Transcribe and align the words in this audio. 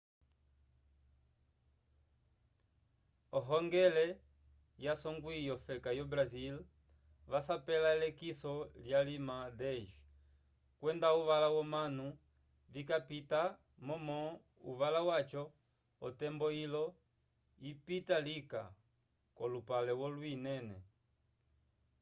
ohongele 3.37 4.05
yasongwi 4.85 5.35
yofeka 5.47 5.89
yo 5.99 6.05
brasil 6.11 6.55
vasapela 7.31 7.87
elekiso 7.97 8.53
lyalima 8.83 9.37
10 9.59 9.89
kwenda 10.79 11.07
uvala 11.19 11.47
womanu 11.55 12.07
vikapitapita 12.73 13.41
momo 13.87 14.19
uvala 14.71 14.99
waco 15.09 15.43
otembo 16.07 16.47
yilo 16.57 16.83
yipita 17.63 18.15
lika 18.27 18.61
k'olupale 19.35 19.91
wolwi 19.99 20.29
inene 20.37 20.77